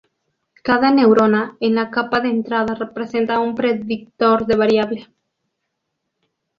Cada 0.69 0.89
neurona 0.95 1.41
en 1.59 1.75
la 1.75 1.91
capa 1.91 2.21
de 2.21 2.27
entrada 2.29 2.73
representa 2.73 3.39
un 3.39 3.53
predictor 3.53 4.47
de 4.47 4.55
variable. 4.65 5.07